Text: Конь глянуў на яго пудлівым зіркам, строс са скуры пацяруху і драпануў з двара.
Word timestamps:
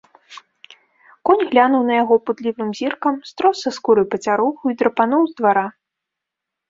Конь 1.29 1.43
глянуў 1.49 1.83
на 1.89 1.93
яго 2.03 2.15
пудлівым 2.29 2.69
зіркам, 2.81 3.13
строс 3.33 3.57
са 3.67 3.71
скуры 3.79 4.03
пацяруху 4.15 4.63
і 4.75 4.79
драпануў 4.81 5.23
з 5.33 5.41
двара. 5.43 5.65